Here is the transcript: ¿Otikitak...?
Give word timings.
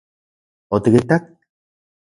¿Otikitak...? 0.75 1.23